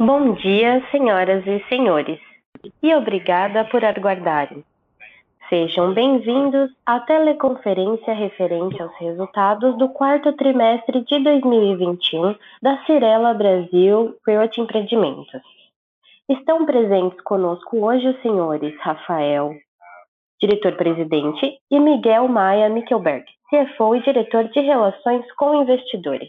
[0.00, 2.20] Bom dia, senhoras e senhores,
[2.80, 4.62] e obrigada por aguardarem.
[5.48, 14.14] Sejam bem-vindos à teleconferência referente aos resultados do quarto trimestre de 2021 da Cirela Brasil
[14.24, 15.42] Realty Empreendimentos.
[16.28, 19.52] Estão presentes conosco hoje os senhores Rafael,
[20.40, 26.28] diretor-presidente, e Miguel Maia Mickelberg, CFO e diretor de Relações com Investidores.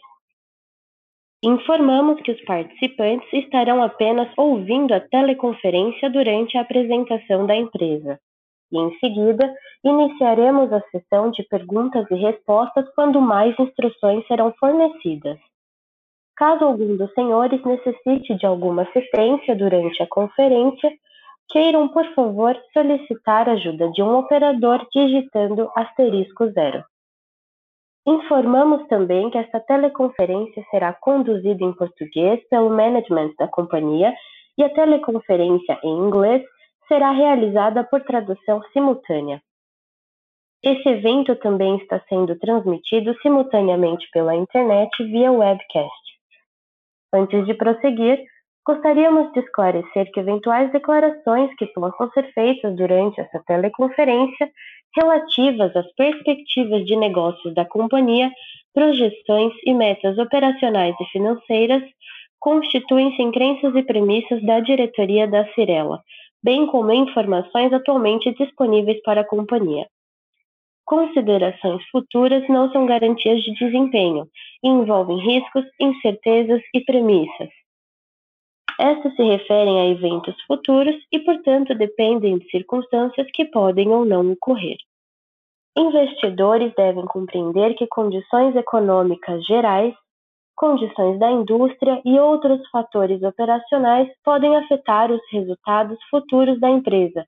[1.41, 8.19] Informamos que os participantes estarão apenas ouvindo a teleconferência durante a apresentação da empresa
[8.71, 9.51] e, em seguida,
[9.83, 15.39] iniciaremos a sessão de perguntas e respostas quando mais instruções serão fornecidas.
[16.35, 20.91] Caso algum dos senhores necessite de alguma assistência durante a conferência,
[21.49, 26.83] queiram, por favor, solicitar ajuda de um operador digitando asterisco zero.
[28.05, 34.13] Informamos também que esta teleconferência será conduzida em português pelo management da companhia
[34.57, 36.43] e a teleconferência em inglês
[36.87, 39.41] será realizada por tradução simultânea.
[40.61, 46.09] Esse evento também está sendo transmitido simultaneamente pela internet via webcast.
[47.13, 48.21] Antes de prosseguir,
[48.67, 54.51] gostaríamos de esclarecer que eventuais declarações que possam ser feitas durante essa teleconferência
[54.95, 58.31] relativas às perspectivas de negócios da companhia,
[58.73, 61.83] projeções e metas operacionais e financeiras
[62.39, 66.01] constituem-se em crenças e premissas da diretoria da Cirela,
[66.41, 69.87] bem como informações atualmente disponíveis para a companhia.
[70.85, 74.27] Considerações futuras não são garantias de desempenho
[74.63, 77.58] e envolvem riscos, incertezas e premissas.
[78.79, 84.31] Estas se referem a eventos futuros e, portanto, dependem de circunstâncias que podem ou não
[84.31, 84.77] ocorrer.
[85.77, 89.93] Investidores devem compreender que condições econômicas gerais,
[90.55, 97.25] condições da indústria e outros fatores operacionais podem afetar os resultados futuros da empresa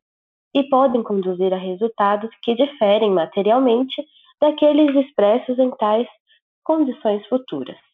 [0.56, 4.02] e podem conduzir a resultados que diferem materialmente
[4.40, 6.08] daqueles expressos em tais
[6.64, 7.91] condições futuras.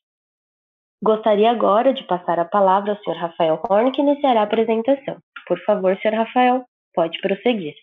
[1.02, 3.20] Gostaria agora de passar a palavra ao Sr.
[3.20, 5.18] Rafael Horn, que iniciará a apresentação.
[5.48, 6.16] Por favor, Sr.
[6.16, 7.76] Rafael, pode prosseguir.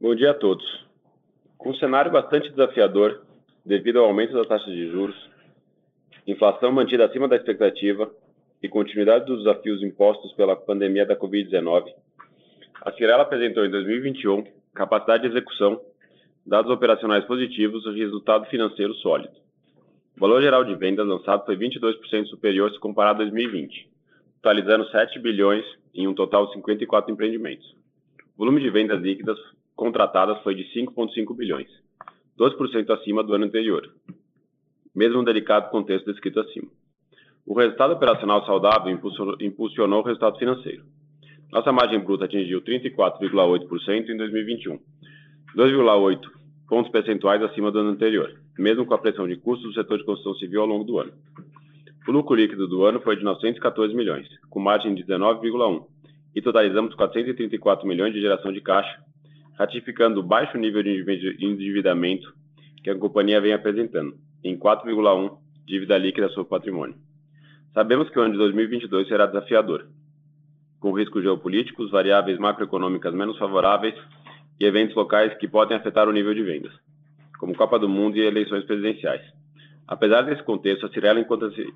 [0.00, 0.86] Bom dia a todos.
[1.58, 3.26] Com um cenário bastante desafiador
[3.64, 5.16] devido ao aumento das taxas de juros,
[6.24, 8.08] inflação mantida acima da expectativa
[8.62, 11.92] e continuidade dos desafios impostos pela pandemia da Covid-19,
[12.82, 15.80] a Cirela apresentou em 2021 capacidade de execução
[16.46, 19.34] dados operacionais positivos e resultado financeiro sólido.
[20.16, 23.88] O valor geral de vendas lançado foi 22% superior se comparado a 2020,
[24.40, 27.68] totalizando 7 bilhões em um total de 54 empreendimentos.
[28.36, 29.36] O volume de vendas líquidas
[29.74, 31.68] contratadas foi de 5,5 bilhões,
[32.38, 33.92] 12% acima do ano anterior,
[34.94, 36.68] mesmo no delicado contexto descrito acima.
[37.44, 38.92] O resultado operacional saudável
[39.40, 40.84] impulsionou, o resultado financeiro.
[41.50, 44.78] Nossa margem bruta atingiu 34,8% em 2021,
[45.56, 46.35] 2,8
[46.68, 50.04] pontos percentuais acima do ano anterior, mesmo com a pressão de custos do setor de
[50.04, 51.12] construção civil ao longo do ano.
[52.06, 55.84] O lucro líquido do ano foi de 914 milhões, com margem de 19,1,
[56.34, 59.00] e totalizamos 434 milhões de geração de caixa,
[59.58, 62.32] ratificando o baixo nível de endividamento
[62.82, 66.94] que a companhia vem apresentando, em 4,1 dívida líquida sobre patrimônio.
[67.74, 69.88] Sabemos que o ano de 2022 será desafiador,
[70.78, 73.94] com riscos geopolíticos, variáveis macroeconômicas menos favoráveis
[74.58, 76.72] e eventos locais que podem afetar o nível de vendas,
[77.38, 79.22] como Copa do Mundo e eleições presidenciais.
[79.86, 81.66] Apesar desse contexto, a Cirela encontra-se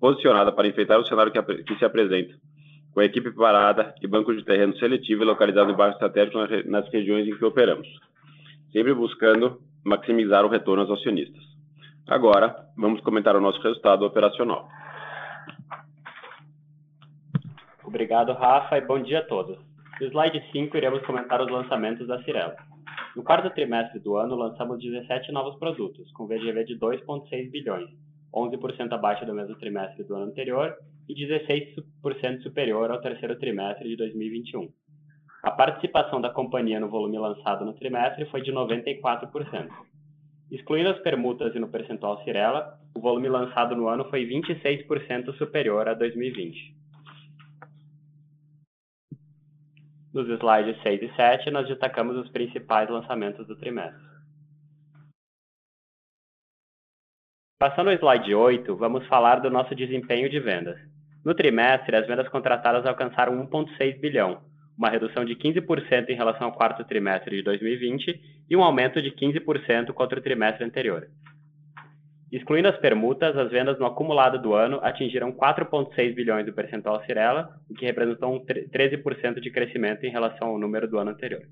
[0.00, 2.34] posicionada para enfrentar o cenário que, que, se apresenta,
[2.94, 6.88] com a equipe preparada e banco de terreno seletivo e localizado em bairros estratégicos nas
[6.90, 7.88] regiões em que operamos,
[8.72, 11.42] sempre buscando maximizar o retorno aos acionistas.
[12.06, 14.68] Agora, vamos comentar o nosso resultado operacional.
[17.84, 19.67] Obrigado, Rafa, e bom dia a todos.
[20.00, 22.54] No slide 5, iremos comentar os lançamentos da Cirela.
[23.16, 27.90] No quarto trimestre do ano, lançamos 17 novos produtos, com VGV de 2,6 bilhões,
[28.32, 30.72] 11% abaixo do mesmo trimestre do ano anterior
[31.08, 34.68] e 16% superior ao terceiro trimestre de 2021.
[35.42, 39.68] A participação da companhia no volume lançado no trimestre foi de 94%.
[40.52, 45.88] Excluindo as permutas e no percentual Cirela, o volume lançado no ano foi 26% superior
[45.88, 46.77] a 2020.
[50.12, 54.00] Nos slides 6 e 7, nós destacamos os principais lançamentos do trimestre.
[57.58, 60.78] Passando ao slide 8, vamos falar do nosso desempenho de vendas.
[61.24, 64.40] No trimestre, as vendas contratadas alcançaram 1,6 bilhão,
[64.78, 69.10] uma redução de 15% em relação ao quarto trimestre de 2020 e um aumento de
[69.10, 71.08] 15% contra o trimestre anterior.
[72.30, 77.58] Excluindo as permutas, as vendas no acumulado do ano atingiram 4,6 bilhões do percentual Cirela,
[77.70, 81.42] o que representou um 13% de crescimento em relação ao número do ano anterior.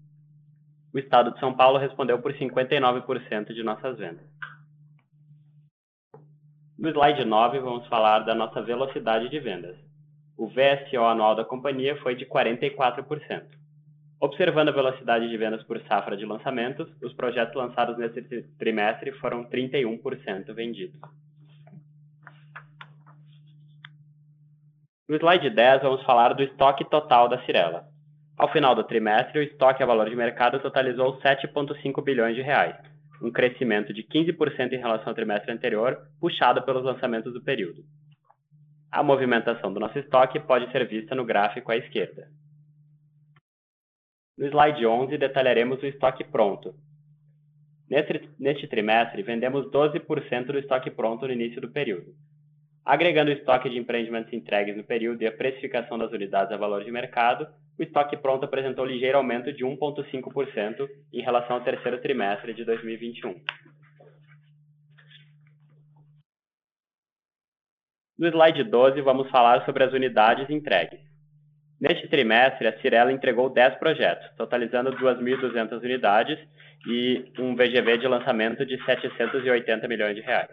[0.92, 4.24] O estado de São Paulo respondeu por 59% de nossas vendas.
[6.78, 9.76] No slide 9, vamos falar da nossa velocidade de vendas.
[10.36, 13.65] O VSO anual da companhia foi de 44%.
[14.18, 19.44] Observando a velocidade de vendas por safra de lançamentos, os projetos lançados nesse trimestre foram
[19.44, 20.98] 31% vendidos.
[25.06, 27.84] No slide 10, vamos falar do estoque total da Cirela.
[28.38, 32.76] Ao final do trimestre, o estoque a valor de mercado totalizou 7,5 bilhões de reais,
[33.22, 37.84] um crescimento de 15% em relação ao trimestre anterior, puxado pelos lançamentos do período.
[38.90, 42.28] A movimentação do nosso estoque pode ser vista no gráfico à esquerda.
[44.36, 46.74] No slide 11, detalharemos o estoque pronto.
[47.88, 52.14] Neste, neste trimestre, vendemos 12% do estoque pronto no início do período.
[52.84, 56.84] Agregando o estoque de empreendimentos entregues no período e a precificação das unidades a valor
[56.84, 57.48] de mercado,
[57.78, 63.34] o estoque pronto apresentou ligeiro aumento de 1,5% em relação ao terceiro trimestre de 2021.
[68.18, 71.00] No slide 12, vamos falar sobre as unidades entregues.
[71.80, 76.38] Neste trimestre, a Cirela entregou 10 projetos, totalizando 2.200 unidades
[76.86, 80.48] e um VGV de lançamento de 780 milhões de reais.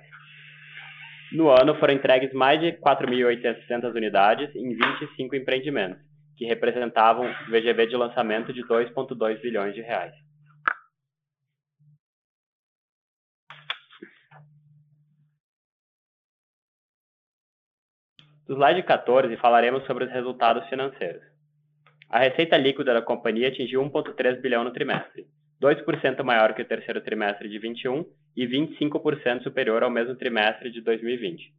[1.31, 5.99] No ano, foram entregues mais de 4.800 unidades em 25 empreendimentos,
[6.37, 10.13] que representavam VGV de lançamento de 2,2 bilhões de reais.
[18.47, 21.23] No slide 14, falaremos sobre os resultados financeiros.
[22.09, 25.25] A receita líquida da companhia atingiu 1,3 bilhão no trimestre,
[25.61, 28.05] 2% maior que o terceiro trimestre de 21
[28.35, 31.53] e 25% superior ao mesmo trimestre de 2020.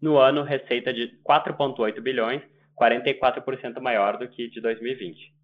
[0.00, 2.42] No ano, receita de 4,8 bilhões,
[2.80, 5.34] 44% maior do que de 2020.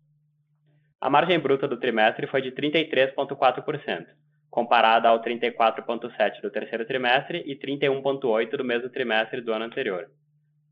[1.03, 4.07] A margem bruta do trimestre foi de 33,4%,
[4.51, 10.09] comparada ao 34,7% do terceiro trimestre e 31,8% do mesmo trimestre do ano anterior.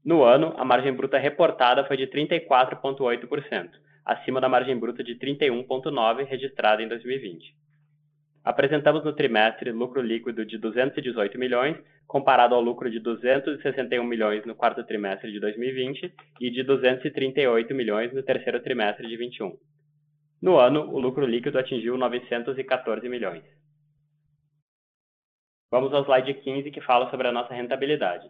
[0.05, 3.71] No ano, a margem bruta reportada foi de 34,8%,
[4.05, 7.55] acima da margem bruta de 31,9% registrada em 2020.
[8.43, 11.77] Apresentamos no trimestre lucro líquido de 218 milhões,
[12.07, 18.13] comparado ao lucro de 261 milhões no quarto trimestre de 2020 e de 238 milhões
[18.15, 19.59] no terceiro trimestre de 2021.
[20.41, 23.45] No ano, o lucro líquido atingiu 914 milhões.
[25.71, 28.27] Vamos ao slide 15, que fala sobre a nossa rentabilidade.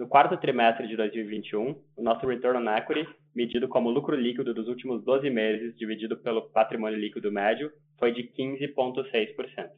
[0.00, 4.66] No quarto trimestre de 2021, o nosso return on equity, medido como lucro líquido dos
[4.66, 9.68] últimos 12 meses dividido pelo patrimônio líquido médio, foi de 15,6%.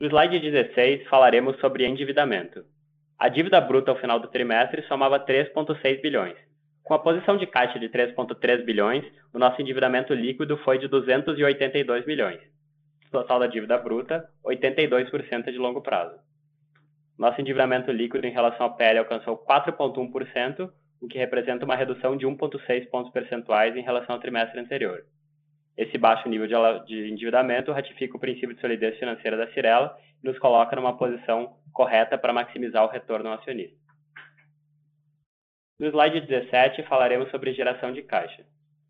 [0.00, 2.64] No slide 16, falaremos sobre endividamento.
[3.18, 6.38] A dívida bruta ao final do trimestre somava 3,6 bilhões.
[6.82, 9.04] Com a posição de caixa de 3,3 bilhões,
[9.34, 12.40] o nosso endividamento líquido foi de 282 milhões
[13.10, 16.18] total da dívida bruta, 82% de longo prazo.
[17.18, 20.70] Nosso endividamento líquido em relação ao PL alcançou 4,1%,
[21.00, 25.04] o que representa uma redução de 1,6 pontos percentuais em relação ao trimestre anterior.
[25.76, 26.48] Esse baixo nível
[26.84, 31.56] de endividamento ratifica o princípio de solidez financeira da Cirela e nos coloca numa posição
[31.72, 33.76] correta para maximizar o retorno ao acionista.
[35.78, 38.44] No slide 17, falaremos sobre geração de caixa.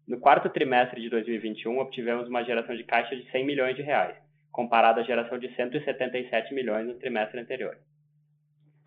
[0.09, 4.17] No quarto trimestre de 2021, obtivemos uma geração de caixa de 100 milhões de reais,
[4.51, 7.77] comparado à geração de 177 milhões no trimestre anterior.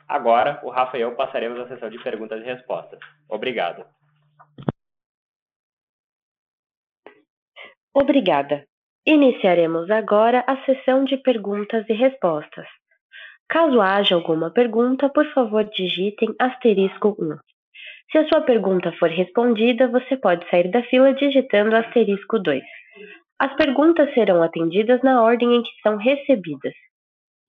[0.08, 3.00] Agora, o Rafa e eu passaremos a sessão de perguntas e respostas.
[3.30, 3.86] Obrigado.
[7.94, 8.66] Obrigada.
[9.06, 12.68] Iniciaremos agora a sessão de perguntas e respostas.
[13.48, 17.51] Caso haja alguma pergunta, por favor digitem asterisco 1.
[18.12, 22.62] Se a sua pergunta for respondida, você pode sair da fila digitando asterisco 2.
[23.40, 26.74] As perguntas serão atendidas na ordem em que são recebidas.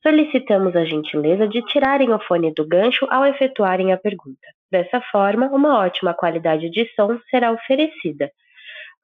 [0.03, 4.47] Solicitamos a gentileza de tirarem o fone do gancho ao efetuarem a pergunta.
[4.71, 8.31] Dessa forma, uma ótima qualidade de som será oferecida.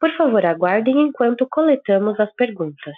[0.01, 2.95] Por favor, aguardem enquanto coletamos as perguntas.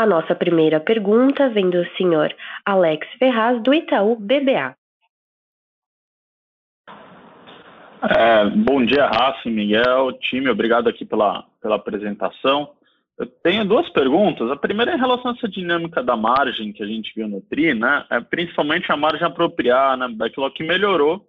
[0.00, 2.32] A nossa primeira pergunta vem do senhor
[2.64, 4.76] Alex Ferraz, do Itaú BBA.
[8.16, 12.76] É, bom dia, Rafa, Miguel, time, obrigado aqui pela, pela apresentação.
[13.18, 14.48] Eu tenho duas perguntas.
[14.52, 17.40] A primeira é em relação a essa dinâmica da margem que a gente viu no
[17.40, 18.06] TRI, né?
[18.08, 20.14] É, principalmente a margem apropriada, né?
[20.14, 21.26] Backlog que melhorou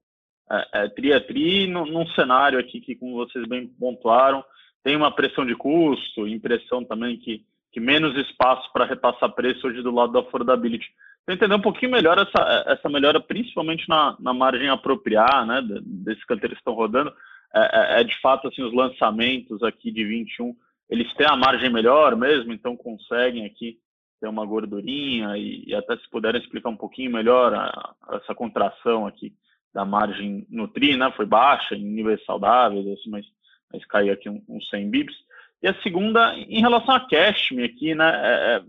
[0.52, 4.46] é, é, tri a tri, num, num cenário aqui que, como vocês bem pontuaram,
[4.84, 9.82] tem uma pressão de custo, impressão também que, que menos espaço para repassar preço hoje
[9.82, 10.88] do lado da affordability.
[11.24, 16.24] Então, entender um pouquinho melhor essa, essa melhora, principalmente na, na margem apropriar, né, desses
[16.26, 17.14] canteiros que estão rodando,
[17.54, 20.56] é, é, é, de fato assim os lançamentos aqui de 21,
[20.90, 23.78] eles têm a margem melhor mesmo, então conseguem aqui
[24.20, 28.34] ter uma gordurinha e, e até se puderem explicar um pouquinho melhor a, a essa
[28.34, 29.34] contração aqui
[29.74, 33.26] da margem Nutri, né, foi baixa em níveis saudáveis, assim, mas
[33.72, 35.16] mas caiu aqui uns um, 100 bips.
[35.62, 38.64] E a segunda, em relação a Cashme aqui, né, é, é,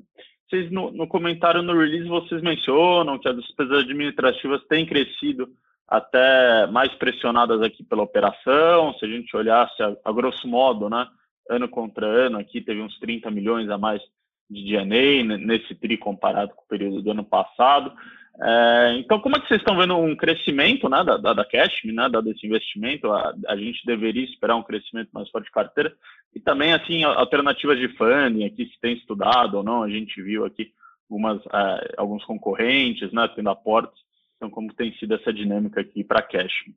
[0.48, 5.48] vocês no, no, comentário no release vocês mencionam que as despesas administrativas têm crescido
[5.86, 11.06] até mais pressionadas aqui pela operação, se a gente olhasse a, a grosso modo, né,
[11.48, 14.00] ano contra ano, aqui teve uns 30 milhões a mais
[14.48, 17.92] de DNA nesse TRI comparado com o período do ano passado.
[18.42, 21.92] É, então, como é que vocês estão vendo um crescimento né, da, da, da Cashme,
[21.92, 23.12] né, da, desse investimento?
[23.12, 25.94] A, a, gente deveria esperar um crescimento mais forte de carteira
[26.34, 29.82] e também, assim, alternativas de funding aqui, se tem estudado ou não.
[29.82, 30.72] A gente viu aqui
[31.10, 34.00] algumas, é, alguns concorrentes, né, tendo aportes.
[34.36, 36.74] Então, como tem sido essa dinâmica aqui para a Cashme?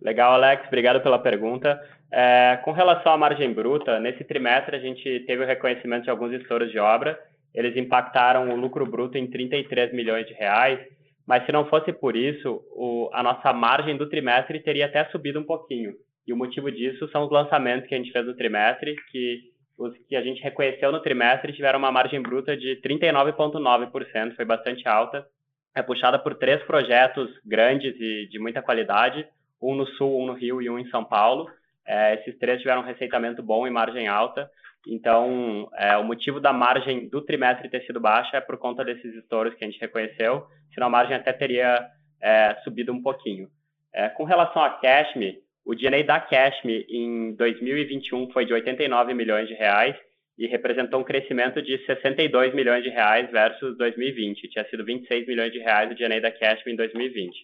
[0.00, 0.66] Legal, Alex.
[0.66, 1.78] Obrigado pela pergunta.
[2.16, 6.32] É, com relação à margem bruta, nesse trimestre a gente teve o reconhecimento de alguns
[6.32, 7.18] estouros de obra.
[7.52, 10.78] Eles impactaram o lucro bruto em 33 milhões de reais,
[11.26, 15.40] mas se não fosse por isso, o, a nossa margem do trimestre teria até subido
[15.40, 15.92] um pouquinho.
[16.24, 19.40] E o motivo disso são os lançamentos que a gente fez no trimestre, que
[19.76, 24.86] os que a gente reconheceu no trimestre tiveram uma margem bruta de 39,9%, foi bastante
[24.86, 25.26] alta.
[25.74, 29.26] É puxada por três projetos grandes e de muita qualidade,
[29.60, 31.50] um no Sul, um no Rio e um em São Paulo.
[31.86, 34.48] É, esses três tiveram um receitamento bom e margem alta.
[34.86, 39.14] Então, é, o motivo da margem do trimestre ter sido baixa é por conta desses
[39.14, 41.86] estouros que a gente reconheceu, senão a margem até teria
[42.20, 43.48] é, subido um pouquinho.
[43.92, 49.48] É, com relação a Cashme, o DNA da Cashme em 2021 foi de 89 milhões
[49.48, 49.96] de reais
[50.36, 54.48] e representou um crescimento de 62 milhões de reais versus 2020.
[54.48, 57.34] Tinha sido 26 milhões de reais o DNA da Cashme em 2020.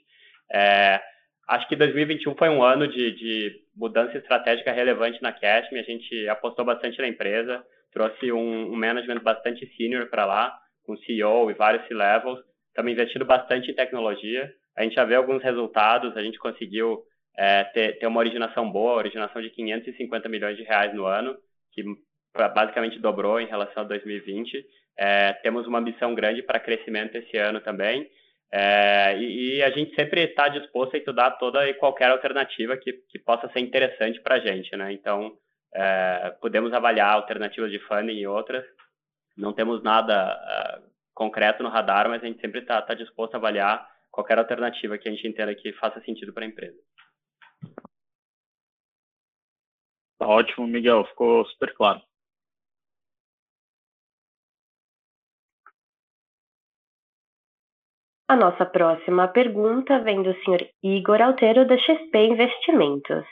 [0.53, 1.01] É,
[1.51, 5.79] Acho que 2021 foi um ano de, de mudança estratégica relevante na Cashme.
[5.79, 10.99] A gente apostou bastante na empresa, trouxe um, um management bastante senior para lá, com
[10.99, 12.39] CEO e vários C-levels.
[12.69, 14.53] Estamos investindo bastante em tecnologia.
[14.77, 16.15] A gente já vê alguns resultados.
[16.15, 17.03] A gente conseguiu
[17.39, 21.35] é, ter, ter uma originação boa, originação de 550 milhões de reais no ano,
[21.73, 21.83] que
[22.55, 24.63] basicamente dobrou em relação a 2020.
[24.99, 28.07] É, temos uma missão grande para crescimento esse ano também.
[28.53, 32.93] É, e, e, a gente sempre está disposto a estudar toda e qualquer alternativa que,
[33.09, 34.93] que possa ser interessante para a gente, né?
[34.93, 35.37] Então,
[35.73, 38.65] é, podemos avaliar alternativas de funding e outras.
[39.37, 43.39] Não temos nada uh, concreto no radar, mas a gente sempre está tá disposto a
[43.39, 46.77] avaliar qualquer alternativa que a gente entenda que faça sentido para a empresa.
[50.19, 51.05] Tá ótimo, Miguel.
[51.05, 52.03] Ficou super claro.
[58.31, 63.27] A nossa próxima pergunta vem do senhor Igor Altero, da XP Investimentos.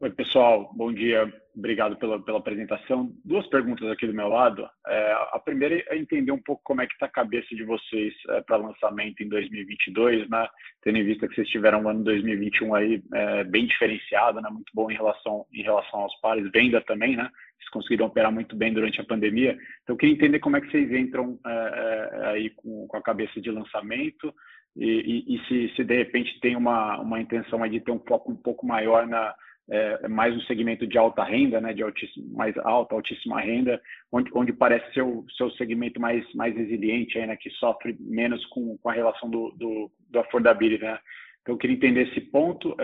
[0.00, 0.70] Oi, pessoal.
[0.74, 1.32] Bom dia.
[1.56, 3.10] Obrigado pela, pela apresentação.
[3.24, 4.68] Duas perguntas aqui do meu lado.
[4.86, 8.12] É, a primeira é entender um pouco como é que está a cabeça de vocês
[8.28, 10.46] é, para lançamento em 2022, né?
[10.82, 14.50] Tendo em vista que vocês tiveram um ano 2021 aí é, bem diferenciado, né?
[14.50, 16.50] Muito bom em relação, em relação aos pares.
[16.52, 17.30] Venda também, né?
[17.70, 19.52] Conseguiram operar muito bem durante a pandemia.
[19.82, 23.02] Então, eu queria entender como é que vocês entram é, é, aí com, com, a
[23.02, 24.34] cabeça de lançamento
[24.76, 24.86] e,
[25.28, 28.36] e, e se, se, de repente tem uma, uma intenção de ter um foco um
[28.36, 29.34] pouco maior na
[29.70, 31.84] é, mais no segmento de alta renda, né, de
[32.32, 37.26] mais alta, altíssima renda, onde, onde parece ser o seu segmento mais, mais resiliente, aí,
[37.26, 40.98] né, que sofre menos com, com a relação do, do, do affordability, né?
[41.40, 42.76] Então, eu queria entender esse ponto.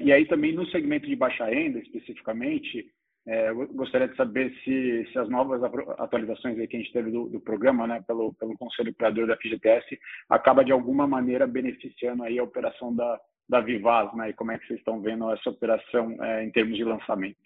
[0.00, 2.86] E aí também no segmento de baixa renda, especificamente,
[3.30, 5.62] é, gostaria de saber se, se as novas
[5.98, 10.00] atualizações que a gente teve do, do, programa, né, pelo, pelo Conselho Criador da FGTS,
[10.30, 14.58] acaba de alguma maneira beneficiando aí a operação da, da Vivaz, né, e como é
[14.58, 17.36] que vocês estão vendo essa operação é, em termos de lançamento.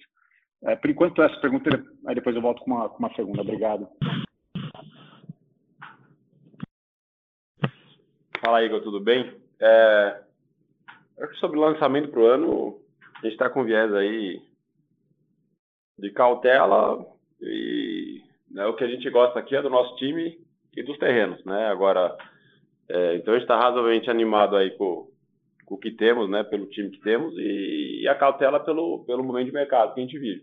[0.62, 1.68] É, por enquanto, essa pergunta,
[2.06, 3.42] aí depois eu volto com uma, com uma segunda.
[3.42, 3.88] Obrigado.
[8.44, 9.34] Fala, Igor, tudo bem?
[9.60, 10.22] É,
[11.40, 12.80] sobre lançamento para o ano,
[13.16, 14.51] a gente está com viés aí
[16.02, 17.06] de cautela
[17.40, 20.36] e né, o que a gente gosta aqui é do nosso time
[20.76, 21.68] e dos terrenos, né?
[21.68, 22.16] Agora,
[22.88, 25.08] é, então a gente está razoavelmente animado aí com,
[25.64, 26.42] com, o que temos, né?
[26.42, 30.02] Pelo time que temos e, e, a cautela pelo, pelo momento de mercado que a
[30.02, 30.42] gente vive.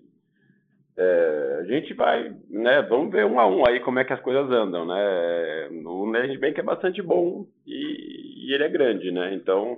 [0.98, 4.22] é, a gente vai, né, vamos ver um a um aí como é que as
[4.22, 5.68] coisas andam, né?
[5.86, 9.34] O Landbank é bastante bom e, e, ele é grande, né?
[9.34, 9.78] Então,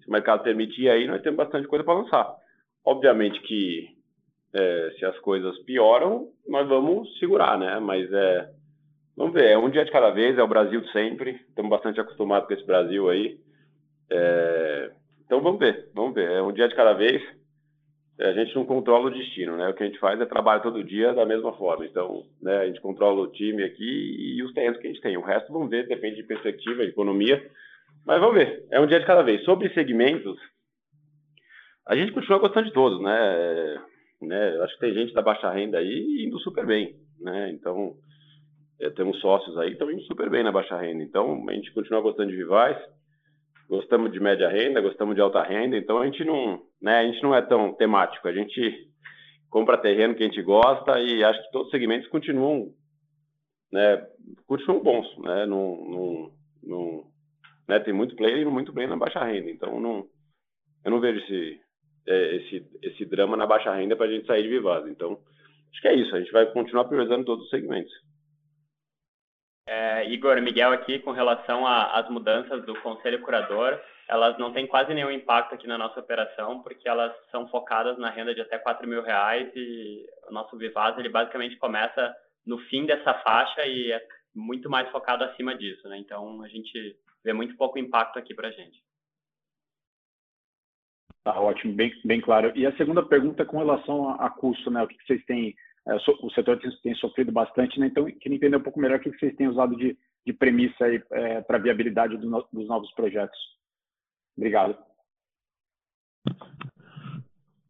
[0.00, 2.34] se o mercado permitir aí, nós temos bastante coisa para lançar.
[2.86, 3.99] Obviamente que
[4.54, 7.78] é, se as coisas pioram, nós vamos segurar, né?
[7.78, 8.50] Mas é,
[9.16, 12.48] vamos ver, é um dia de cada vez, é o Brasil sempre, estamos bastante acostumados
[12.48, 13.38] com esse Brasil aí.
[14.10, 14.90] É,
[15.24, 17.22] então vamos ver, vamos ver, é um dia de cada vez
[18.20, 19.66] é, a gente não controla o destino, né?
[19.68, 21.86] O que a gente faz é trabalhar todo dia da mesma forma.
[21.86, 25.16] Então, né, a gente controla o time aqui e os terrenos que a gente tem.
[25.16, 27.42] O resto, vamos ver, depende de perspectiva, de economia.
[28.04, 29.42] Mas vamos ver, é um dia de cada vez.
[29.42, 30.38] Sobre segmentos,
[31.86, 33.82] a gente continua gostando de todos, né?
[34.20, 34.60] Né?
[34.62, 37.50] Acho que tem gente da baixa renda aí indo super bem, né?
[37.50, 37.94] Então,
[38.80, 41.02] é, temos sócios aí que estão indo super bem na baixa renda.
[41.02, 42.78] Então, a gente continua gostando de rivais
[43.70, 47.22] gostamos de média renda, gostamos de alta renda, então a gente não, né, a gente
[47.22, 48.90] não é tão temático, a gente
[49.48, 52.74] compra terreno que a gente gosta e acho que todos os segmentos continuam,
[53.72, 54.04] né,
[54.48, 56.32] continuam bons, né, não,
[56.64, 57.04] não,
[57.68, 60.04] né, tem muito player e muito player na baixa renda, então não,
[60.84, 61.60] eu não vejo esse,
[62.06, 65.18] é, esse, esse drama na baixa renda para a gente sair de Vivaz, então
[65.70, 67.92] acho que é isso, a gente vai continuar priorizando todos os segmentos.
[69.66, 74.92] É, Igor, Miguel aqui, com relação às mudanças do Conselho Curador, elas não têm quase
[74.92, 78.88] nenhum impacto aqui na nossa operação, porque elas são focadas na renda de até 4
[78.88, 82.12] mil reais e o nosso Vivaz, ele basicamente começa
[82.44, 84.02] no fim dessa faixa e é
[84.34, 85.98] muito mais focado acima disso, né?
[85.98, 88.82] Então, a gente vê muito pouco impacto aqui para a gente.
[91.22, 92.52] Tá ótimo, bem, bem claro.
[92.54, 94.82] E a segunda pergunta com relação a, a custo, né?
[94.82, 95.54] O que, que vocês têm
[95.86, 97.86] é, o setor tem, tem, sofrido bastante, né?
[97.86, 99.96] então queria entender um pouco melhor o que vocês têm usado de,
[100.26, 103.38] de premissa é, para a viabilidade do no, dos novos projetos.
[104.36, 104.76] Obrigado.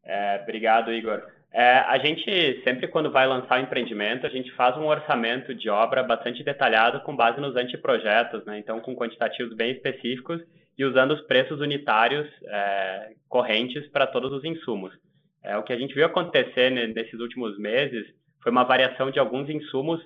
[0.05, 1.23] É, obrigado, Igor.
[1.53, 5.69] É, a gente sempre quando vai lançar um empreendimento, a gente faz um orçamento de
[5.69, 8.59] obra bastante detalhado com base nos anteprojetos, né?
[8.59, 10.41] então com quantitativos bem específicos
[10.81, 14.91] e usando os preços unitários é, correntes para todos os insumos.
[15.45, 18.07] É, o que a gente viu acontecer nesses últimos meses
[18.43, 20.01] foi uma variação de alguns insumos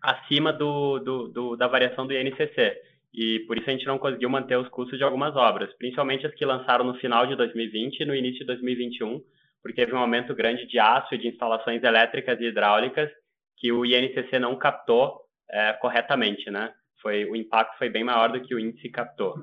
[0.00, 2.80] acima do, do, do, da variação do INCC.
[3.12, 6.34] E por isso a gente não conseguiu manter os custos de algumas obras, principalmente as
[6.34, 9.20] que lançaram no final de 2020 e no início de 2021,
[9.60, 13.10] porque teve um aumento grande de aço e de instalações elétricas e hidráulicas
[13.56, 16.72] que o INCC não captou é, corretamente, né?
[17.02, 19.34] Foi, o impacto foi bem maior do que o índice captou.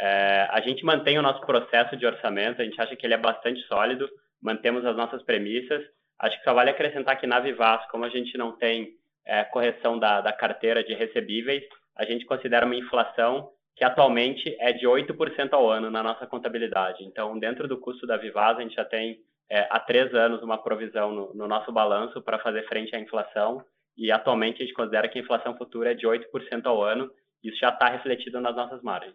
[0.00, 3.18] É, a gente mantém o nosso processo de orçamento, a gente acha que ele é
[3.18, 4.08] bastante sólido,
[4.40, 5.82] mantemos as nossas premissas.
[6.18, 9.98] Acho que só vale acrescentar que na Vivaz, como a gente não tem é, correção
[9.98, 11.62] da, da carteira de recebíveis,
[11.96, 17.04] a gente considera uma inflação que atualmente é de 8% ao ano na nossa contabilidade.
[17.04, 20.58] Então, dentro do custo da Vivaz, a gente já tem é, há três anos uma
[20.58, 23.64] provisão no, no nosso balanço para fazer frente à inflação
[23.96, 27.10] e atualmente a gente considera que a inflação futura é de 8% ao ano.
[27.42, 29.14] Isso já está refletido nas nossas margens.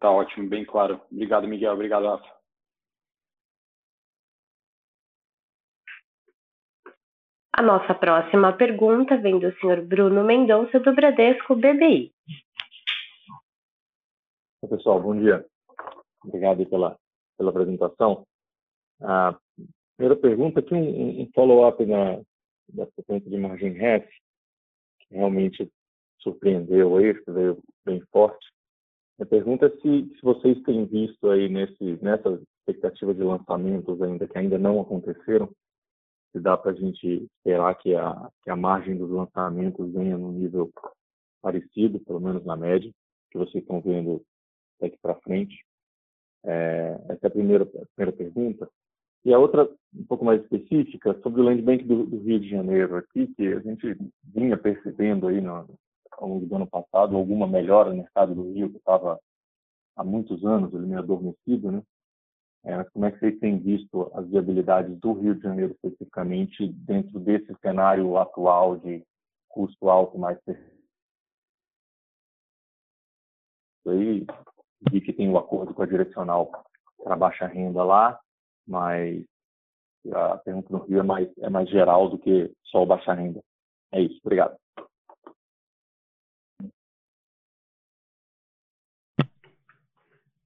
[0.00, 1.00] Tá ótimo, bem claro.
[1.10, 1.72] Obrigado, Miguel.
[1.72, 2.38] Obrigado, Rafa.
[7.52, 12.14] A nossa próxima pergunta vem do senhor Bruno Mendonça, do Bradesco BBI.
[14.62, 15.44] Oi, pessoal, bom dia.
[16.24, 16.96] Obrigado pela,
[17.36, 18.24] pela apresentação.
[19.00, 19.36] A
[19.96, 22.20] primeira pergunta aqui, um, um follow-up na,
[22.68, 24.08] da sequência de margem REF,
[25.00, 25.68] que realmente
[26.20, 28.46] surpreendeu aí, veio bem forte.
[29.48, 34.36] Pergunta é se, se vocês têm visto aí nesse, nessa expectativa de lançamentos ainda que
[34.36, 35.48] ainda não aconteceram,
[36.32, 40.32] se dá para a gente esperar que a, que a margem dos lançamentos venha no
[40.32, 40.70] nível
[41.40, 42.92] parecido, pelo menos na média,
[43.30, 44.22] que vocês estão vendo
[44.78, 45.64] daqui para frente.
[46.44, 48.68] É, essa é a primeira, a primeira pergunta.
[49.24, 52.50] E a outra, um pouco mais específica, sobre o Land Bank do, do Rio de
[52.50, 55.66] Janeiro aqui, que a gente vinha percebendo aí no,
[56.18, 59.18] ao longo do ano passado, alguma melhora no mercado do Rio, que estava
[59.98, 61.82] há muitos anos ele meio adormecido, né?
[62.64, 67.20] É, como é que vocês têm visto as viabilidades do Rio de Janeiro especificamente dentro
[67.20, 69.04] desse cenário atual de
[69.48, 70.38] custo alto mais
[73.86, 74.26] aí
[74.90, 76.50] vi que tem o um acordo com a direcional
[77.02, 78.20] para baixa renda lá,
[78.66, 79.24] mas
[80.12, 83.40] a pergunta do Rio é mais é mais geral do que só o baixa renda.
[83.92, 84.56] É isso, obrigado.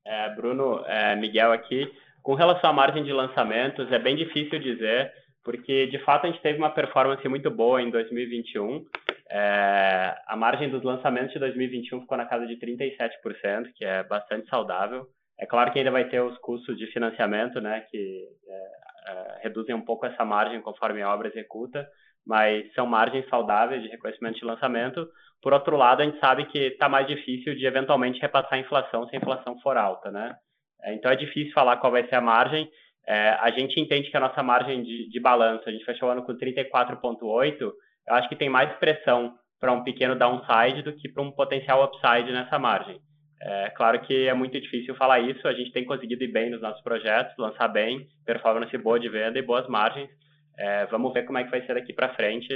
[0.05, 1.91] É, Bruno, é, Miguel aqui.
[2.23, 5.13] Com relação à margem de lançamentos, é bem difícil dizer,
[5.45, 8.85] porque de fato a gente teve uma performance muito boa em 2021.
[9.31, 14.49] É, a margem dos lançamentos de 2021 ficou na casa de 37%, que é bastante
[14.49, 15.07] saudável.
[15.39, 19.75] É claro que ainda vai ter os custos de financiamento, né, que é, uh, reduzem
[19.75, 21.89] um pouco essa margem conforme a obra executa,
[22.25, 25.09] mas são margens saudáveis de reconhecimento de lançamento.
[25.43, 29.07] Por outro lado, a gente sabe que está mais difícil de eventualmente repassar a inflação
[29.09, 30.37] se a inflação for alta, né?
[30.83, 32.71] É, então é difícil falar qual vai ser a margem.
[33.07, 36.13] É, a gente entende que a nossa margem de, de balanço, a gente fechou o
[36.13, 37.75] ano com 34,8, eu
[38.15, 42.33] acho que tem mais pressão para um pequeno downside do que para um potencial upside
[42.33, 43.01] nessa margem.
[43.41, 46.61] É claro que é muito difícil falar isso, a gente tem conseguido ir bem nos
[46.61, 50.09] nossos projetos, lançar bem, performance boa de venda e boas margens.
[50.57, 52.49] É, vamos ver como é que vai ser daqui para frente,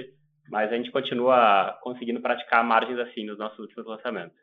[0.48, 4.36] mas a gente continua conseguindo praticar margens assim nos nossos últimos lançamentos.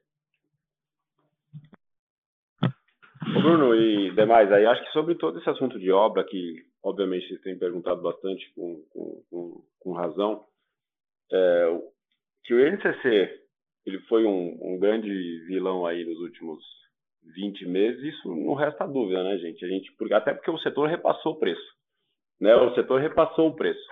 [3.33, 7.41] Bruno e demais, aí acho que sobre todo esse assunto de obra, que obviamente vocês
[7.41, 10.45] têm perguntado bastante com, com, com, com razão,
[11.31, 11.81] é,
[12.43, 13.43] que o INCC
[13.85, 15.09] ele foi um, um, grande
[15.45, 16.63] vilão aí nos últimos
[17.35, 19.63] 20 meses, isso não resta dúvida, né, gente?
[19.63, 21.75] A gente até porque o setor repassou o preço,
[22.39, 22.55] né?
[22.55, 23.85] O setor repassou o preço,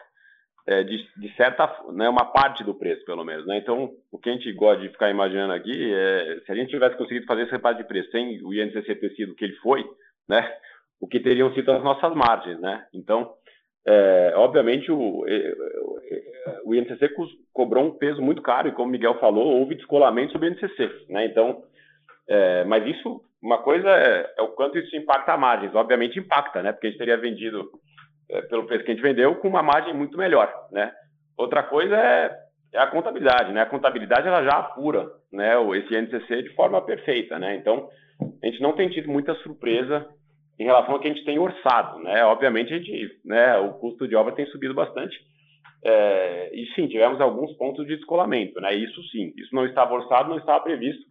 [0.68, 3.58] é, de, de, certa, né, uma parte do preço, pelo menos, né?
[3.58, 6.98] Então, o que a gente gosta de ficar imaginando aqui é, se a gente tivesse
[6.98, 9.84] conseguido fazer esse repasse de preço sem o INCC ter sido o que ele foi,
[10.30, 10.52] né?
[11.00, 12.86] O que teriam sido as nossas margens, né?
[12.94, 13.34] Então,
[13.86, 15.26] é, obviamente, o,
[16.66, 17.10] o INCC
[17.54, 21.06] cobrou um peso muito caro e, como o Miguel falou, houve descolamento sobre o INCC.
[21.10, 21.26] Né?
[21.26, 21.64] Então,
[22.28, 25.70] é, mas isso, uma coisa é, é, o quanto isso impacta a margem.
[25.74, 26.72] Obviamente impacta, né?
[26.72, 27.70] porque a gente teria vendido
[28.50, 30.52] pelo preço que a gente vendeu com uma margem muito melhor.
[30.72, 30.92] Né?
[31.38, 32.38] Outra coisa é,
[32.74, 33.52] é a contabilidade.
[33.52, 33.62] Né?
[33.62, 35.54] A contabilidade ela já apura né?
[35.78, 37.38] esse INCC de forma perfeita.
[37.40, 37.56] Né?
[37.56, 37.90] Então,
[38.42, 40.08] a gente não tem tido muita surpresa
[40.62, 42.24] em relação ao que a gente tem orçado, né?
[42.24, 45.18] Obviamente a gente, né, o custo de obra tem subido bastante.
[45.84, 48.72] É, e sim, tivemos alguns pontos de descolamento, né?
[48.76, 51.02] Isso sim, isso não estava orçado, não estava previsto,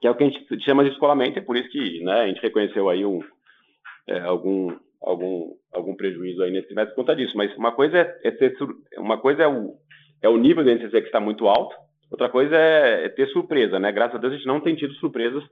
[0.00, 2.26] que é o que a gente chama de descolamento, é por isso que, né, a
[2.28, 3.18] gente reconheceu aí um,
[4.06, 7.36] é, algum algum algum prejuízo aí nesse trimestre por conta disso.
[7.36, 8.54] Mas uma coisa é, é ter,
[8.98, 9.76] uma coisa é o
[10.22, 11.74] é o nível do NCC que está muito alto,
[12.10, 13.90] outra coisa é, é ter surpresa, né?
[13.90, 15.42] Graças a Deus a gente não tem tido surpresas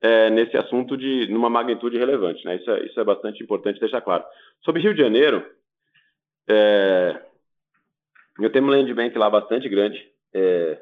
[0.00, 2.56] é, nesse assunto de numa magnitude relevante, né?
[2.56, 4.24] Isso é, isso é bastante importante deixar claro.
[4.64, 5.44] Sobre Rio de Janeiro,
[6.48, 7.20] é,
[8.38, 10.04] eu tenho um land bank lá bastante grande.
[10.34, 10.80] É,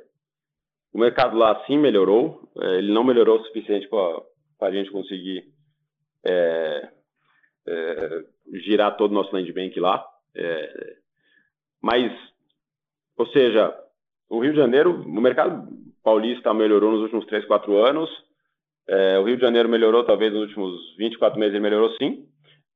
[0.93, 5.45] o mercado lá sim melhorou, é, ele não melhorou o suficiente para a gente conseguir
[6.25, 6.89] é,
[7.69, 8.25] é,
[8.61, 10.05] girar todo o nosso land bank lá.
[11.83, 12.13] mas,
[13.17, 13.75] ou seja,
[14.29, 15.69] o Rio de Janeiro, o mercado
[16.03, 18.11] paulista melhorou nos últimos 3, 4 anos,
[18.89, 22.27] é, o Rio de Janeiro melhorou, talvez nos últimos 24 meses ele melhorou sim.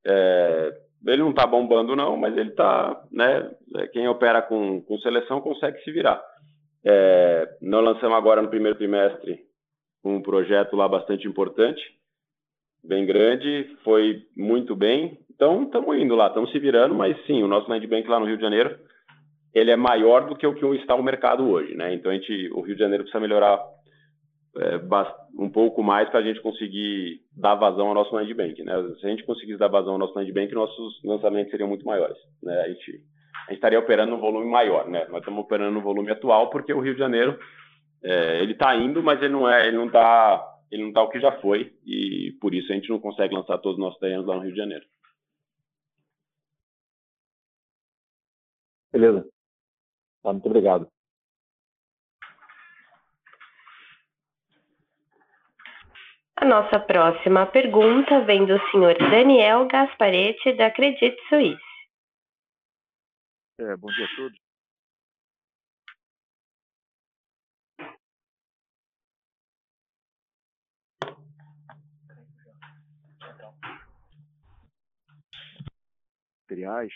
[0.05, 3.51] É, ele não está bombando não, mas ele está, né?
[3.77, 6.23] É, quem opera com, com seleção consegue se virar.
[6.85, 9.41] É, nós lançamos agora no primeiro trimestre
[10.05, 11.81] um projeto lá bastante importante,
[12.85, 15.19] bem grande, foi muito bem.
[15.35, 18.27] Então estamos indo lá, estamos se virando, mas sim, o nosso land bank lá no
[18.27, 18.79] Rio de Janeiro
[19.55, 21.93] ele é maior do que o que está o mercado hoje, né?
[21.93, 23.63] Então a gente, o Rio de Janeiro precisa melhorar
[24.57, 24.81] é,
[25.39, 28.63] um pouco mais para a gente conseguir dar vazão ao nosso land bank.
[28.63, 28.73] Né?
[29.01, 32.17] Se a gente conseguisse dar vazão ao nosso land bank, nossos lançamentos seriam muito maiores.
[32.43, 32.61] Né?
[32.61, 32.91] A, gente,
[33.47, 34.89] a gente estaria operando um volume maior.
[34.89, 35.07] Né?
[35.09, 37.39] Nós estamos operando no volume atual porque o Rio de Janeiro
[38.05, 41.11] é, ele está indo, mas ele não é, ele não está ele não está o
[41.11, 44.27] que já foi e por isso a gente não consegue lançar todos os nossos terrenos
[44.27, 44.87] lá no Rio de Janeiro.
[48.91, 49.29] Beleza.
[50.23, 50.91] Tá, muito obrigado.
[56.37, 61.63] A nossa próxima pergunta vem do senhor Daniel Gasparetti, da Credit Suisse.
[63.61, 64.52] É, bom dia a todos.
[76.53, 76.93] Materiais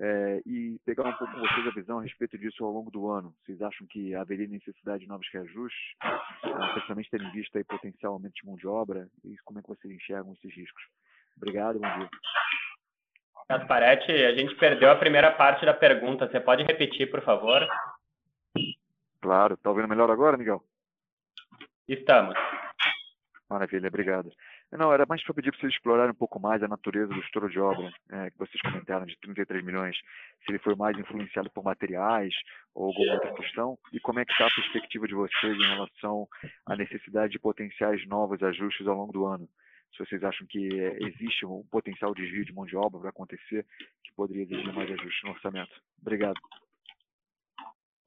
[0.00, 3.10] é, e pegar um pouco com vocês a visão a respeito disso ao longo do
[3.10, 3.34] ano.
[3.44, 8.14] Vocês acham que haveria necessidade de novos reajustes, ah, principalmente tendo em vista aí potencial
[8.14, 9.08] aumento de mão de obra?
[9.24, 10.82] E como é que vocês enxergam esses riscos?
[11.36, 12.08] Obrigado, bom dia.
[13.48, 16.28] Gasparetti, a gente perdeu a primeira parte da pergunta.
[16.28, 17.66] Você pode repetir, por favor?
[19.20, 19.54] Claro.
[19.54, 20.62] Está ouvindo melhor agora, Miguel?
[21.88, 22.36] Estamos.
[23.48, 24.30] Maravilha, obrigado.
[24.70, 27.48] Não, era mais para pedir para vocês explorarem um pouco mais a natureza do estouro
[27.48, 31.64] de obra, é, que vocês comentaram, de 33 milhões, se ele foi mais influenciado por
[31.64, 32.34] materiais
[32.74, 36.28] ou alguma outra questão, e como é que está a perspectiva de vocês em relação
[36.66, 39.48] à necessidade de potenciais novos ajustes ao longo do ano.
[39.96, 43.64] Se vocês acham que é, existe um potencial desvio de mão de obra para acontecer,
[44.04, 45.80] que poderia exigir mais ajustes no orçamento.
[46.02, 46.38] Obrigado.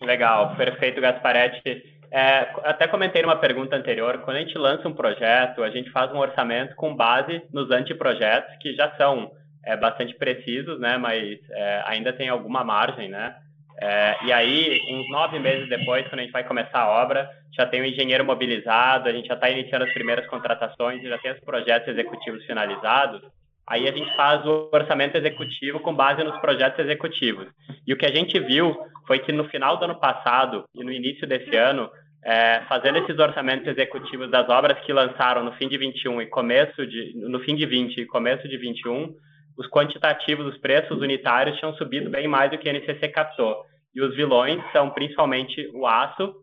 [0.02, 1.84] Legal, perfeito, Gasparetti.
[2.12, 6.12] É, até comentei numa pergunta anterior, quando a gente lança um projeto, a gente faz
[6.12, 9.32] um orçamento com base nos anteprojetos, que já são
[9.66, 10.98] é, bastante precisos, né?
[10.98, 13.36] Mas é, ainda tem alguma margem, né?
[13.82, 17.66] É, e aí, uns nove meses depois, quando a gente vai começar a obra, já
[17.66, 21.40] tem o engenheiro mobilizado, a gente já está iniciando as primeiras contratações, já tem os
[21.40, 23.22] projetos executivos finalizados.
[23.66, 27.48] Aí a gente faz o orçamento executivo com base nos projetos executivos.
[27.88, 30.92] E o que a gente viu foi que no final do ano passado e no
[30.92, 31.90] início desse ano,
[32.24, 36.86] é, fazendo esses orçamentos executivos das obras que lançaram no fim de 21 e começo
[36.86, 39.16] de no fim de 20 e começo de 21,
[39.58, 43.64] os quantitativos, os preços unitários tinham subido bem mais do que a NCC captou.
[43.94, 46.34] E os vilões são principalmente o aço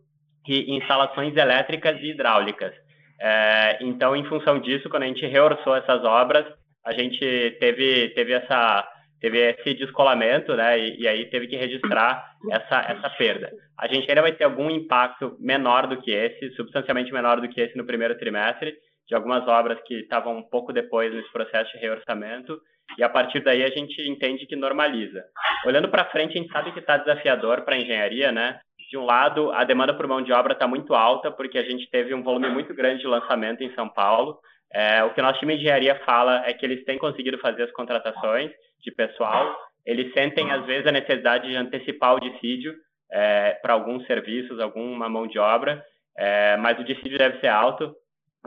[0.47, 2.73] e instalações elétricas e hidráulicas.
[3.19, 6.45] É, então, em função disso, quando a gente reorçou essas obras,
[6.85, 8.87] a gente teve, teve, essa,
[9.19, 10.79] teve esse descolamento, né?
[10.79, 13.51] E, e, aí teve que registrar essa, essa perda.
[13.77, 17.61] A gente ainda vai ter algum impacto menor do que esse, substancialmente menor do que
[17.61, 18.75] esse no primeiro trimestre,
[19.07, 22.59] de algumas obras que estavam um pouco depois nesse processo de reorçamento,
[22.97, 25.23] e a partir daí a gente entende que normaliza.
[25.65, 28.59] Olhando para frente, a gente sabe que está desafiador para a engenharia, né?
[28.89, 31.87] De um lado, a demanda por mão de obra está muito alta, porque a gente
[31.91, 34.39] teve um volume muito grande de lançamento em São Paulo.
[34.73, 37.63] É, o que o nosso time de engenharia fala é que eles têm conseguido fazer
[37.63, 38.51] as contratações
[38.81, 42.73] de pessoal, eles sentem, às vezes, a necessidade de antecipar o dissídio
[43.11, 45.83] é, para alguns serviços, alguma mão de obra,
[46.17, 47.95] é, mas o dissídio deve ser alto,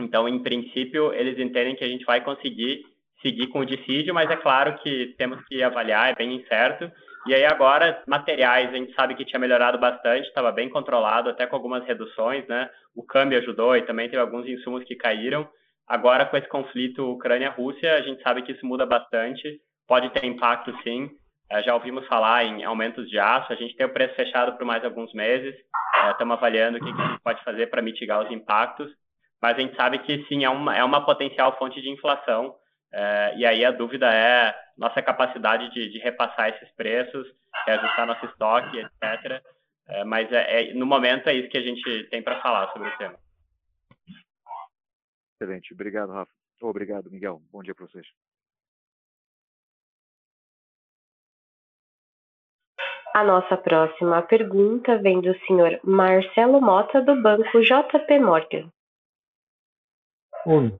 [0.00, 2.82] então, em princípio, eles entendem que a gente vai conseguir
[3.20, 6.90] seguir com o dissídio, mas é claro que temos que avaliar, é bem incerto.
[7.26, 11.46] E aí agora, materiais, a gente sabe que tinha melhorado bastante, estava bem controlado, até
[11.46, 12.68] com algumas reduções, né?
[12.96, 15.48] O câmbio ajudou e também teve alguns insumos que caíram.
[15.86, 20.76] Agora, com esse conflito Ucrânia-Rússia, a gente sabe que isso muda bastante, pode ter impacto
[20.82, 21.10] sim.
[21.50, 24.64] É, já ouvimos falar em aumentos de aço, a gente tem o preço fechado por
[24.64, 25.54] mais alguns meses,
[26.10, 28.90] estamos é, avaliando o que, que a gente pode fazer para mitigar os impactos,
[29.40, 32.54] mas a gente sabe que sim, é uma, é uma potencial fonte de inflação,
[32.92, 37.26] é, e aí a dúvida é nossa capacidade de, de repassar esses preços,
[37.66, 39.42] ajustar nosso estoque, etc.
[39.88, 42.88] É, mas é, é, no momento é isso que a gente tem para falar sobre
[42.88, 43.18] o tema.
[45.34, 45.74] Excelente.
[45.74, 46.32] Obrigado, Rafa.
[46.60, 47.42] Obrigado, Miguel.
[47.50, 48.06] Bom dia para vocês.
[53.14, 58.68] A nossa próxima pergunta vem do senhor Marcelo Mota, do banco JP Morgan.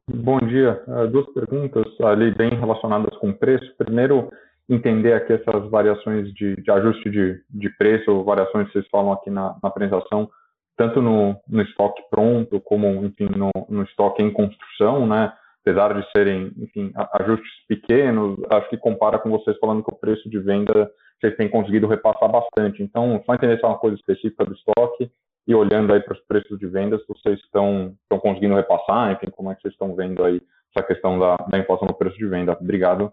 [0.09, 0.83] Bom dia.
[0.89, 3.77] Uh, duas perguntas ali bem relacionadas com preço.
[3.77, 4.31] Primeiro,
[4.67, 9.29] entender aqui essas variações de, de ajuste de, de preço, variações que vocês falam aqui
[9.29, 10.31] na, na apresentação,
[10.75, 15.33] tanto no, no, estoque pronto como, enfim, no, no, estoque em construção, né?
[15.63, 20.29] Apesar de serem, enfim, ajustes pequenos, acho que compara com vocês falando que o preço
[20.29, 20.91] de venda
[21.23, 22.83] vocês têm conseguido repassar bastante.
[22.83, 25.09] Então, só entender se é uma coisa específica do estoque
[25.47, 29.51] e olhando aí para os preços de vendas, vocês estão, estão conseguindo repassar, enfim, como
[29.51, 30.41] é que vocês estão vendo aí
[30.75, 32.57] essa questão da, da inflação no preço de venda?
[32.61, 33.13] Obrigado.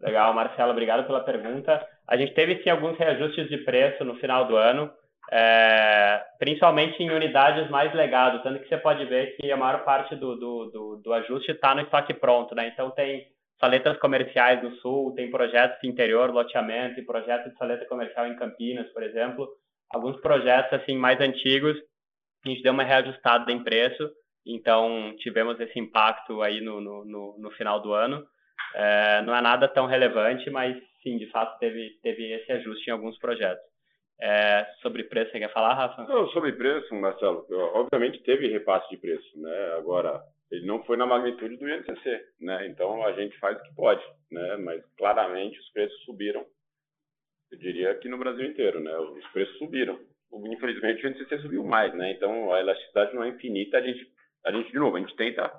[0.00, 1.86] Legal, Marcelo, obrigado pela pergunta.
[2.08, 4.90] A gente teve sim alguns reajustes de preço no final do ano,
[5.30, 10.16] é, principalmente em unidades mais legado, tanto que você pode ver que a maior parte
[10.16, 12.68] do, do, do, do ajuste está no estoque pronto, né?
[12.68, 13.26] Então tem
[13.60, 18.36] saletas comerciais no sul, tem projetos de interior, loteamento e projetos de saleta comercial em
[18.36, 19.48] Campinas, por exemplo.
[19.90, 21.76] Alguns projetos assim mais antigos,
[22.44, 24.10] a gente deu uma reajustada em preço,
[24.44, 28.26] então tivemos esse impacto aí no, no, no, no final do ano.
[28.74, 32.92] É, não é nada tão relevante, mas sim, de fato teve, teve esse ajuste em
[32.92, 33.71] alguns projetos.
[34.20, 36.04] É, sobre preço, você quer falar, Rafa?
[36.04, 37.44] Não, sobre preço, Marcelo,
[37.74, 39.74] obviamente teve repasse de preço, né?
[39.76, 42.66] Agora, ele não foi na magnitude do INCC, né?
[42.66, 44.56] Então a gente faz o que pode, né?
[44.58, 46.46] Mas claramente os preços subiram.
[47.50, 48.96] Eu diria que no Brasil inteiro, né?
[48.96, 49.98] Os preços subiram.
[50.32, 52.12] Infelizmente o INCC subiu mais, né?
[52.12, 53.78] Então a elasticidade não é infinita.
[53.78, 54.06] A gente,
[54.44, 55.50] a gente de novo, a gente tenta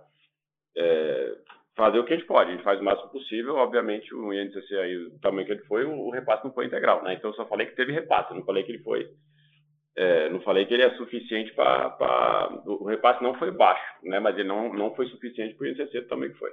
[0.77, 1.37] é,
[1.75, 2.49] fazer o que a gente pode.
[2.49, 3.55] A gente faz o máximo possível.
[3.55, 7.13] Obviamente o INCC aí, o tamanho que ele foi, o, repasse não foi integral, né?
[7.13, 9.09] Então eu só falei que teve repasse, não falei que ele foi
[9.95, 12.49] é, não falei que ele é suficiente para.
[12.65, 14.19] O repasse não foi baixo, né?
[14.19, 16.49] mas ele não, não foi suficiente para o INCC também que foi.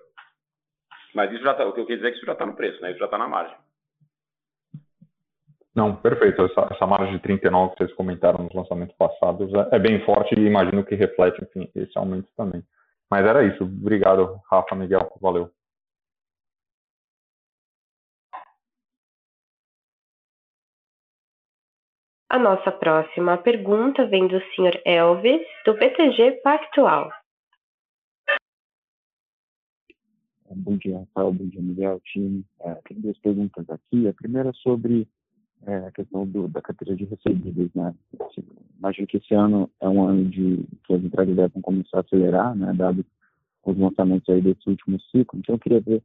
[1.14, 2.54] Mas isso já tá, o que eu quis dizer é que isso já está no
[2.54, 2.90] preço, né?
[2.90, 3.56] isso já está na margem.
[5.74, 6.42] Não, perfeito.
[6.42, 10.34] Essa, essa, margem de 39 que vocês comentaram nos lançamentos passados é, é bem forte
[10.38, 12.62] e imagino que reflete, enfim, esse aumento também.
[13.10, 13.64] Mas era isso.
[13.64, 15.10] Obrigado, Rafa, Miguel.
[15.20, 15.50] Valeu.
[22.28, 24.80] A nossa próxima pergunta vem do Sr.
[24.84, 27.10] Elvis, do BTG Pactual.
[30.48, 31.32] Bom dia, Rafael.
[31.32, 32.44] Bom dia, Miguel, time.
[32.60, 34.06] É, tem duas perguntas aqui.
[34.06, 35.08] A primeira é sobre
[35.66, 37.70] é, a questão do, da carteira de recebíveis.
[37.74, 37.94] Né?
[38.78, 42.54] Imagino que esse ano é um ano de que as entregas devem começar a acelerar,
[42.54, 42.72] né?
[42.74, 43.04] dado
[43.64, 45.38] os lançamentos aí desse último ciclo.
[45.38, 46.02] Então, eu queria ver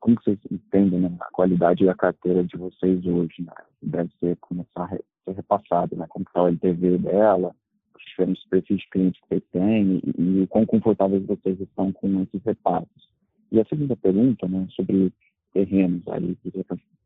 [0.00, 3.52] como vocês entendem né, a qualidade da carteira de vocês hoje, né?
[3.82, 6.06] Deve ser começar a ser repassado, né?
[6.08, 7.54] Como está o LTV dela,
[7.96, 12.22] os diferentes perfis de clientes que vocês têm e, e quão confortáveis vocês estão com
[12.22, 13.10] esses repassos.
[13.50, 15.12] E a segunda pergunta, né, sobre
[15.52, 16.36] terrenos, aí,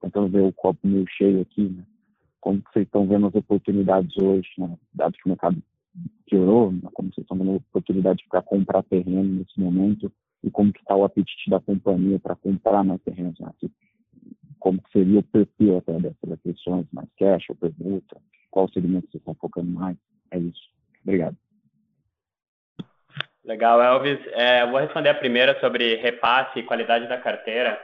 [0.00, 1.84] tentando ver o copo meio cheio aqui, né?
[2.40, 4.76] Como vocês estão vendo as oportunidades hoje, né?
[4.94, 5.60] Dado que o mercado
[6.26, 6.88] piorou, né?
[6.92, 10.12] como vocês estão vendo a oportunidade para comprar terreno nesse momento
[10.44, 13.50] e como que está o apetite da companhia para comprar mais terrenos, né?
[14.58, 18.16] como que seria o perfil até dessas aquisições, mais cash ou permuta,
[18.50, 19.96] qual segmento vocês estão focando mais,
[20.30, 20.70] é isso.
[21.02, 21.36] Obrigado.
[23.44, 24.18] Legal, Elvis.
[24.32, 27.80] É, vou responder a primeira sobre repasse e qualidade da carteira.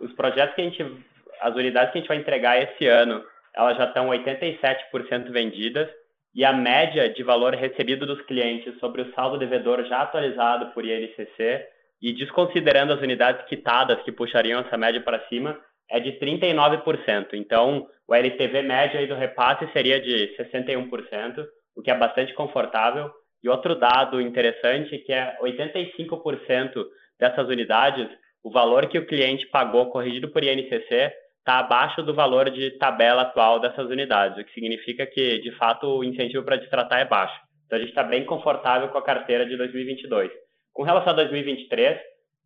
[0.00, 1.04] Os projetos que a gente,
[1.40, 3.22] as unidades que a gente vai entregar esse ano,
[3.54, 5.88] elas já estão 87% vendidas
[6.34, 10.84] e a média de valor recebido dos clientes sobre o saldo devedor já atualizado por
[10.84, 11.66] INCC
[12.00, 15.58] e desconsiderando as unidades quitadas que puxariam essa média para cima,
[15.90, 17.30] é de 39%.
[17.32, 23.10] Então, o LTV médio do repasse seria de 61%, o que é bastante confortável.
[23.42, 26.84] E outro dado interessante que é 85%
[27.18, 28.08] dessas unidades,
[28.42, 33.22] o valor que o cliente pagou corrigido por INCC está abaixo do valor de tabela
[33.22, 37.38] atual dessas unidades, o que significa que, de fato, o incentivo para destratar é baixo.
[37.66, 40.30] Então, a gente está bem confortável com a carteira de 2022.
[40.72, 41.98] Com relação a 2023,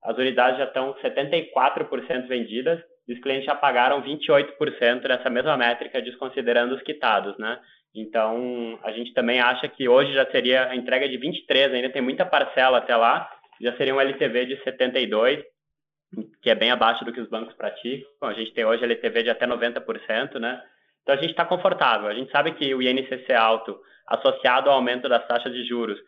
[0.05, 6.01] as unidades já estão 74% vendidas e os clientes já pagaram 28% nessa mesma métrica,
[6.01, 7.59] desconsiderando os quitados, né?
[7.95, 12.01] Então, a gente também acha que hoje já seria a entrega de 23, ainda tem
[12.01, 13.29] muita parcela até lá,
[13.61, 15.43] já seria um LTV de 72,
[16.43, 18.09] que é bem abaixo do que os bancos praticam.
[18.23, 20.63] A gente tem hoje LTV de até 90%, né?
[21.03, 22.09] Então, a gente está confortável.
[22.09, 25.99] A gente sabe que o INCC alto, associado ao aumento das taxas de juros,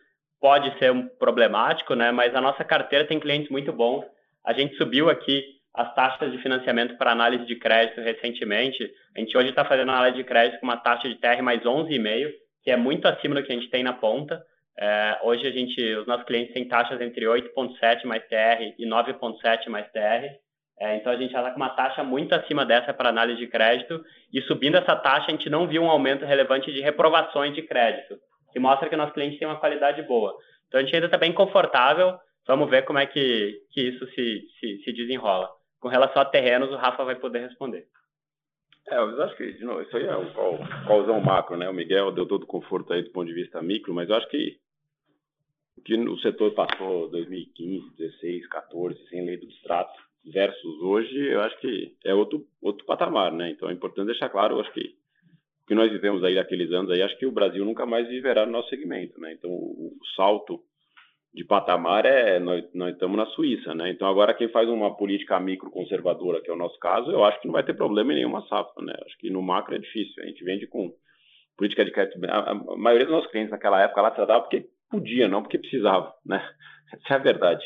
[0.41, 2.13] pode ser um problemático, né?
[2.13, 4.05] Mas a nossa carteira tem clientes muito bons.
[4.45, 8.89] A gente subiu aqui as taxas de financiamento para análise de crédito recentemente.
[9.17, 12.31] A gente hoje está fazendo análise de crédito com uma taxa de TR mais 11,5,
[12.63, 14.45] que é muito acima do que a gente tem na ponta.
[14.77, 19.69] É, hoje a gente, os nossos clientes têm taxas entre 8,7 mais TR e 9,7
[19.69, 20.35] mais TR.
[20.81, 23.47] É, então a gente já está com uma taxa muito acima dessa para análise de
[23.47, 27.63] crédito e subindo essa taxa a gente não viu um aumento relevante de reprovações de
[27.63, 28.19] crédito,
[28.53, 30.37] que mostra que o nosso cliente tem uma qualidade boa.
[30.67, 32.19] Então a gente ainda está bem confortável.
[32.47, 35.49] Vamos ver como é que, que isso se, se, se desenrola.
[35.81, 37.87] Com relação a terrenos, o Rafa vai poder responder.
[38.89, 41.69] É, eu acho que, de novo, isso aí é o causão macro, né?
[41.69, 44.29] O Miguel deu todo o conforto aí do ponto de vista micro, mas eu acho
[44.29, 44.59] que
[45.83, 49.93] que o setor passou 2015, 16, 14, sem lei do distrato,
[50.25, 53.51] versus hoje, eu acho que é outro, outro patamar, né?
[53.51, 54.81] Então é importante deixar claro, eu acho que
[55.65, 58.45] o que nós vivemos aí naqueles anos aí, acho que o Brasil nunca mais viverá
[58.45, 59.33] no nosso segmento, né?
[59.33, 60.61] Então o, o salto
[61.35, 63.91] de patamar é nós, nós estamos na Suíça, né?
[63.91, 67.41] Então agora quem faz uma política micro conservadora, que é o nosso caso, eu acho
[67.41, 68.95] que não vai ter problema em nenhuma safra, né?
[69.05, 70.23] Acho que no macro é difícil.
[70.23, 70.93] A gente vende com
[71.57, 72.19] política de crédito.
[72.27, 76.15] A, a maioria dos nossos clientes naquela época lá tratava porque podia, não porque precisava,
[76.25, 76.47] né?
[76.93, 77.65] Essa é a verdade.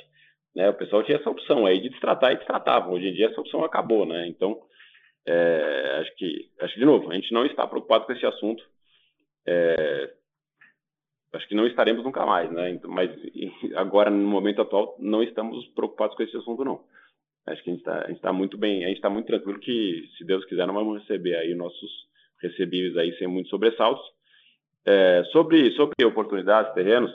[0.55, 0.69] Né?
[0.71, 2.93] O pessoal tinha essa opção aí de destratar e destratavam.
[2.93, 4.27] Hoje em dia essa opção acabou, né?
[4.29, 4.59] Então
[5.27, 8.65] é, acho que, acho que de novo, a gente não está preocupado com esse assunto.
[9.47, 10.11] É,
[11.35, 12.71] acho que não estaremos nunca mais, né?
[12.71, 13.11] Então, mas
[13.77, 16.83] agora, no momento atual, não estamos preocupados com esse assunto, não.
[17.47, 20.25] Acho que a gente está tá muito bem, a gente está muito tranquilo que, se
[20.25, 21.91] Deus quiser, não vamos receber aí nossos
[22.41, 24.05] recebíveis aí sem muitos sobressaltos.
[24.91, 27.13] É, sobre, sobre oportunidades, terrenos,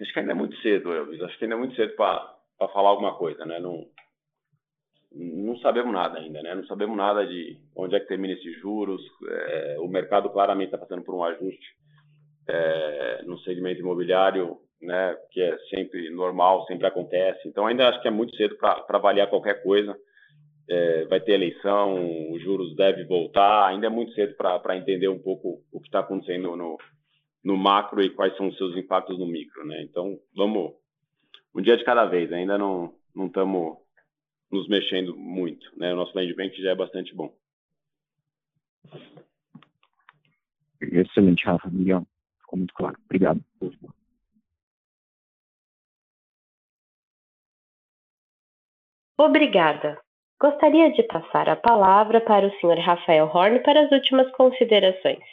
[0.00, 1.22] acho que ainda é muito cedo, Elvis.
[1.22, 3.60] Acho que ainda é muito cedo para falar alguma coisa, né?
[3.60, 3.86] Não,
[5.12, 6.52] não sabemos nada ainda, né?
[6.52, 9.00] Não sabemos nada de onde é que termina esses juros.
[9.28, 11.76] É, o mercado claramente está passando por um ajuste
[12.48, 17.46] é, no segmento imobiliário, né, que é sempre normal, sempre acontece.
[17.46, 19.96] Então, ainda acho que é muito cedo para avaliar qualquer coisa.
[20.68, 23.68] É, vai ter eleição, os juros devem voltar.
[23.68, 26.76] Ainda é muito cedo para entender um pouco o que está acontecendo no,
[27.44, 29.64] no macro e quais são os seus impactos no micro.
[29.66, 29.82] Né?
[29.82, 30.72] Então, vamos
[31.54, 32.32] um dia de cada vez.
[32.32, 33.78] Ainda não não estamos
[34.50, 35.66] nos mexendo muito.
[35.78, 35.92] Né?
[35.92, 37.34] O nosso land bank já é bastante bom.
[40.80, 41.68] Excelente, Rafa.
[41.70, 42.06] Miguel.
[42.40, 42.96] Ficou muito claro.
[43.06, 43.42] Obrigado.
[49.18, 50.05] Obrigada.
[50.40, 52.78] Gostaria de passar a palavra para o Sr.
[52.78, 55.24] Rafael Horn para as últimas considerações.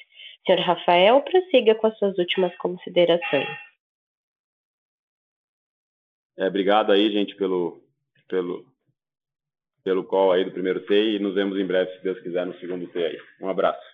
[0.45, 0.59] Sr.
[0.59, 3.47] Rafael, prossiga com as suas últimas considerações.
[6.37, 7.81] É, obrigado aí, gente, pelo,
[8.27, 8.65] pelo,
[9.83, 12.57] pelo call aí do primeiro T e nos vemos em breve, se Deus quiser, no
[12.59, 13.17] segundo T aí.
[13.41, 13.93] Um abraço.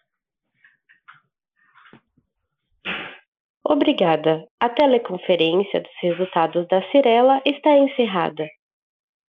[3.65, 4.47] Obrigada.
[4.59, 8.47] A teleconferência dos resultados da Cirela está encerrada.